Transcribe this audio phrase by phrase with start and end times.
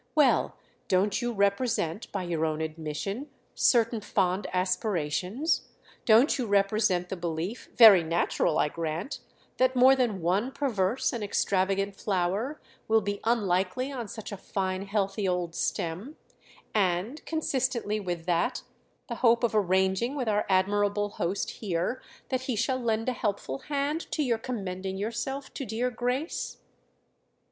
[0.15, 0.55] "Well,
[0.87, 5.67] don't you represent, by your own admission, certain fond aspirations?
[6.05, 12.59] Don't you represent the belief—very natural, I grant—that more than one perverse and extravagant flower
[12.87, 16.15] will be unlikely on such a fine healthy old stem;
[16.73, 18.63] and, consistently with that,
[19.07, 23.59] the hope of arranging with our admirable host here that he shall lend a helpful
[23.67, 26.57] hand to your commending yourself to dear Grace?"